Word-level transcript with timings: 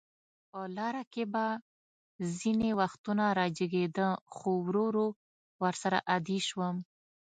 په 0.49 0.61
لاره 0.77 1.03
کې 1.13 1.23
به 1.33 1.45
ځینې 2.37 2.69
وختونه 2.81 3.25
راجګېده، 3.39 4.07
خو 4.35 4.49
ورو 4.65 4.85
ورو 4.89 5.07
ورسره 5.63 5.97
عادي 6.09 6.39
شوم. 6.47 6.75